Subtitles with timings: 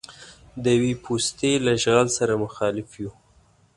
[0.63, 3.11] د یوې پوستې له اشغال سره مخالف یو.